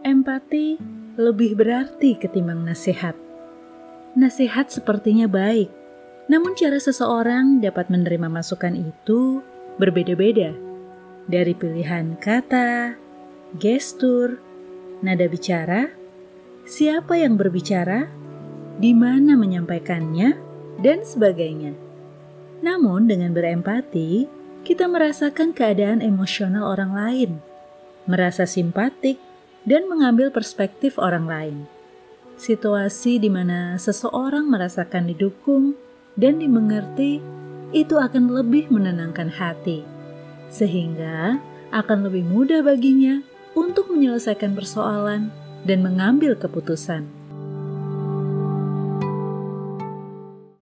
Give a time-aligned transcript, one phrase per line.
[0.00, 0.80] Empati
[1.20, 3.12] lebih berarti ketimbang nasihat.
[4.16, 5.68] Nasihat sepertinya baik,
[6.24, 9.44] namun cara seseorang dapat menerima masukan itu
[9.76, 10.56] berbeda-beda.
[11.28, 12.96] Dari pilihan kata,
[13.60, 14.40] gestur,
[15.04, 15.92] nada bicara,
[16.64, 18.08] siapa yang berbicara,
[18.80, 20.32] di mana menyampaikannya,
[20.80, 21.76] dan sebagainya.
[22.64, 24.24] Namun dengan berempati,
[24.64, 27.30] kita merasakan keadaan emosional orang lain,
[28.08, 29.20] merasa simpatik,
[29.68, 31.56] dan mengambil perspektif orang lain.
[32.40, 35.76] Situasi di mana seseorang merasakan didukung
[36.16, 37.20] dan dimengerti
[37.70, 39.84] itu akan lebih menenangkan hati,
[40.48, 41.38] sehingga
[41.70, 43.20] akan lebih mudah baginya
[43.52, 45.28] untuk menyelesaikan persoalan
[45.68, 47.19] dan mengambil keputusan.